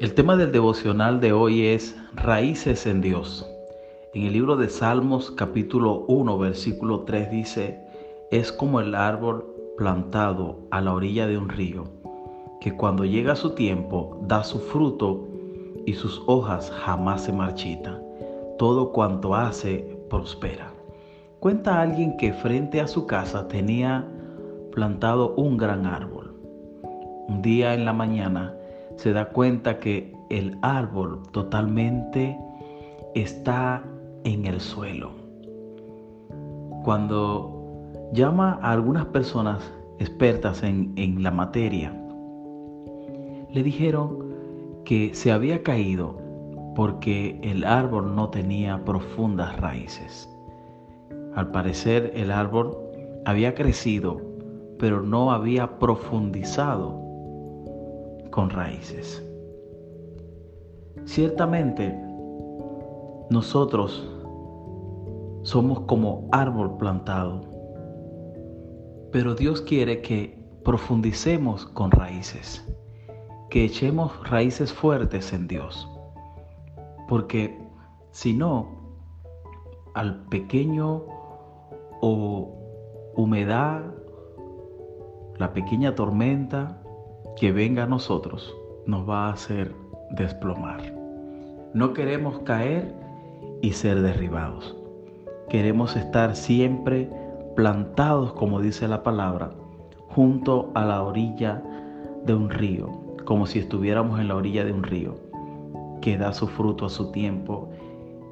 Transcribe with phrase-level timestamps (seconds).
[0.00, 3.46] El tema del devocional de hoy es Raíces en Dios.
[4.14, 7.78] En el libro de Salmos capítulo 1 versículo 3 dice,
[8.30, 9.44] es como el árbol
[9.76, 11.84] plantado a la orilla de un río,
[12.62, 15.28] que cuando llega su tiempo da su fruto
[15.84, 18.02] y sus hojas jamás se marchitan.
[18.56, 20.72] Todo cuanto hace prospera.
[21.40, 24.08] Cuenta alguien que frente a su casa tenía
[24.72, 26.34] plantado un gran árbol.
[27.28, 28.54] Un día en la mañana,
[29.00, 32.38] se da cuenta que el árbol totalmente
[33.14, 33.82] está
[34.24, 35.12] en el suelo.
[36.84, 37.80] Cuando
[38.12, 41.98] llama a algunas personas expertas en, en la materia,
[43.50, 44.18] le dijeron
[44.84, 46.18] que se había caído
[46.76, 50.28] porque el árbol no tenía profundas raíces.
[51.34, 52.76] Al parecer el árbol
[53.24, 54.20] había crecido,
[54.78, 57.09] pero no había profundizado
[58.30, 59.24] con raíces.
[61.04, 61.94] Ciertamente,
[63.30, 64.08] nosotros
[65.42, 67.42] somos como árbol plantado,
[69.12, 72.64] pero Dios quiere que profundicemos con raíces,
[73.48, 75.88] que echemos raíces fuertes en Dios,
[77.08, 77.58] porque
[78.10, 78.68] si no,
[79.94, 81.04] al pequeño
[82.00, 83.82] o humedad,
[85.38, 86.79] la pequeña tormenta,
[87.40, 89.74] que venga a nosotros nos va a hacer
[90.10, 90.94] desplomar.
[91.72, 92.94] No queremos caer
[93.62, 94.76] y ser derribados.
[95.48, 97.08] Queremos estar siempre
[97.56, 99.52] plantados, como dice la palabra,
[100.08, 101.62] junto a la orilla
[102.26, 102.90] de un río,
[103.24, 105.14] como si estuviéramos en la orilla de un río,
[106.02, 107.70] que da su fruto a su tiempo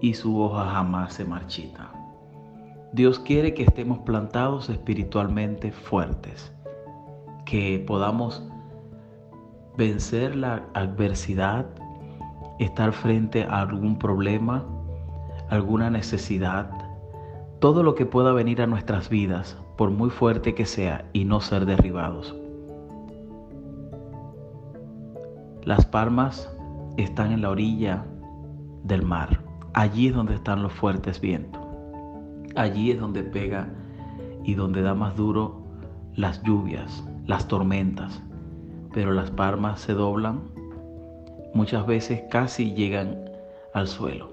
[0.00, 1.92] y su hoja jamás se marchita.
[2.92, 6.52] Dios quiere que estemos plantados espiritualmente fuertes,
[7.44, 8.42] que podamos
[9.76, 11.66] vencer la adversidad,
[12.58, 14.64] estar frente a algún problema,
[15.50, 16.70] alguna necesidad,
[17.58, 21.40] todo lo que pueda venir a nuestras vidas, por muy fuerte que sea, y no
[21.40, 22.34] ser derribados.
[25.64, 26.50] Las palmas
[26.96, 28.04] están en la orilla
[28.84, 29.40] del mar.
[29.74, 31.60] Allí es donde están los fuertes vientos.
[32.54, 33.68] Allí es donde pega
[34.44, 35.64] y donde da más duro
[36.14, 38.22] las lluvias, las tormentas
[38.96, 40.40] pero las palmas se doblan,
[41.52, 43.30] muchas veces casi llegan
[43.74, 44.30] al suelo,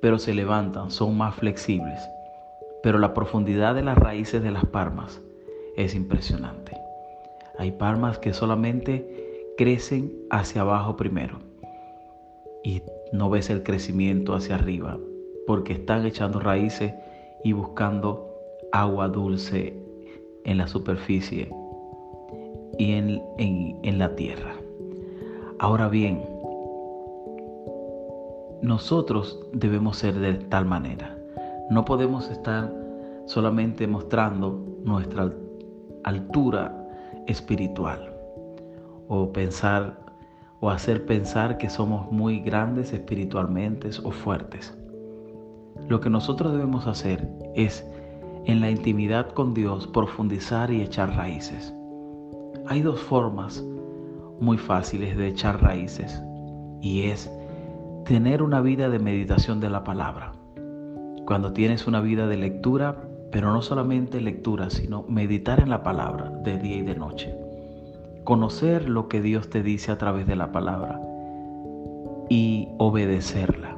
[0.00, 2.00] pero se levantan, son más flexibles.
[2.82, 5.22] Pero la profundidad de las raíces de las palmas
[5.76, 6.76] es impresionante.
[7.58, 11.38] Hay palmas que solamente crecen hacia abajo primero
[12.64, 12.82] y
[13.12, 14.98] no ves el crecimiento hacia arriba
[15.46, 16.92] porque están echando raíces
[17.44, 18.34] y buscando
[18.72, 19.76] agua dulce
[20.44, 21.52] en la superficie
[22.78, 24.54] y en, en, la tierra.
[25.58, 26.22] Ahora bien,
[28.62, 31.16] nosotros debemos ser de tal manera.
[31.70, 32.72] No podemos estar
[33.26, 35.32] solamente mostrando nuestra
[36.04, 36.88] altura
[37.26, 38.12] espiritual
[39.08, 40.02] o pensar
[40.60, 44.76] o hacer pensar que somos muy grandes espiritualmente o fuertes.
[45.88, 47.84] Lo que nosotros debemos hacer es
[48.46, 51.74] en la intimidad con Dios profundizar y echar raíces.
[52.66, 53.64] Hay dos formas
[54.40, 56.22] muy fáciles de echar raíces
[56.80, 57.30] y es
[58.04, 60.32] tener una vida de meditación de la palabra.
[61.26, 62.96] Cuando tienes una vida de lectura,
[63.30, 67.34] pero no solamente lectura, sino meditar en la palabra de día y de noche.
[68.24, 71.00] Conocer lo que Dios te dice a través de la palabra
[72.28, 73.76] y obedecerla.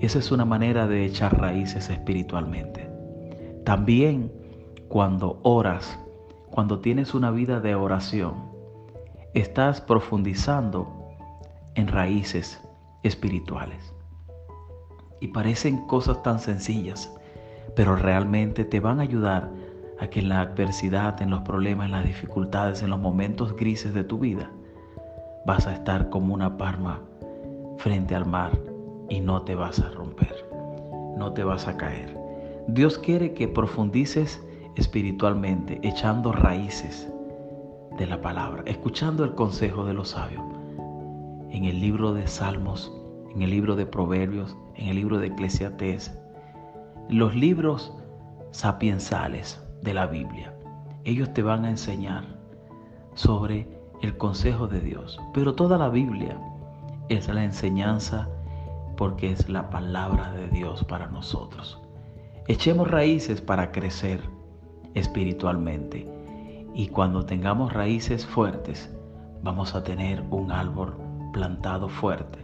[0.00, 2.88] Esa es una manera de echar raíces espiritualmente.
[3.64, 4.32] También
[4.88, 5.98] cuando oras,
[6.50, 8.34] cuando tienes una vida de oración,
[9.34, 10.88] estás profundizando
[11.74, 12.60] en raíces
[13.02, 13.94] espirituales.
[15.20, 17.12] Y parecen cosas tan sencillas,
[17.76, 19.48] pero realmente te van a ayudar
[20.00, 23.94] a que en la adversidad, en los problemas, en las dificultades, en los momentos grises
[23.94, 24.50] de tu vida,
[25.46, 27.00] vas a estar como una palma
[27.76, 28.58] frente al mar
[29.08, 30.34] y no te vas a romper,
[31.16, 32.16] no te vas a caer.
[32.66, 34.42] Dios quiere que profundices
[34.80, 37.06] espiritualmente, echando raíces
[37.98, 40.42] de la palabra, escuchando el consejo de los sabios.
[41.50, 42.90] En el libro de Salmos,
[43.34, 46.18] en el libro de Proverbios, en el libro de Eclesiastés,
[47.10, 47.94] los libros
[48.52, 50.54] sapiensales de la Biblia.
[51.04, 52.24] Ellos te van a enseñar
[53.14, 53.68] sobre
[54.00, 55.20] el consejo de Dios.
[55.34, 56.38] Pero toda la Biblia
[57.10, 58.28] es la enseñanza
[58.96, 61.78] porque es la palabra de Dios para nosotros.
[62.48, 64.20] Echemos raíces para crecer
[64.94, 66.06] espiritualmente.
[66.74, 68.90] Y cuando tengamos raíces fuertes,
[69.42, 70.94] vamos a tener un árbol
[71.32, 72.38] plantado fuerte.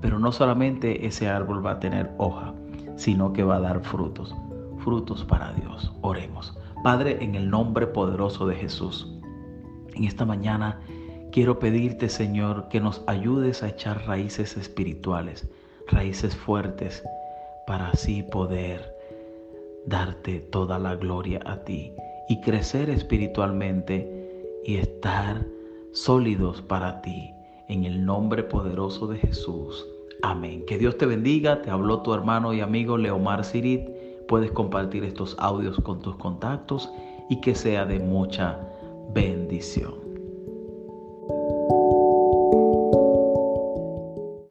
[0.00, 2.54] Pero no solamente ese árbol va a tener hoja,
[2.96, 4.34] sino que va a dar frutos,
[4.78, 5.92] frutos para Dios.
[6.02, 6.56] Oremos.
[6.82, 9.10] Padre, en el nombre poderoso de Jesús,
[9.94, 10.80] en esta mañana
[11.32, 15.48] quiero pedirte, Señor, que nos ayudes a echar raíces espirituales,
[15.88, 17.02] raíces fuertes,
[17.66, 18.93] para así poder
[19.86, 21.92] darte toda la gloria a ti
[22.28, 25.44] y crecer espiritualmente y estar
[25.92, 27.30] sólidos para ti.
[27.68, 29.86] En el nombre poderoso de Jesús.
[30.22, 30.64] Amén.
[30.66, 31.62] Que Dios te bendiga.
[31.62, 33.88] Te habló tu hermano y amigo Leomar Sirit.
[34.28, 36.90] Puedes compartir estos audios con tus contactos
[37.28, 38.58] y que sea de mucha
[39.14, 40.03] bendición.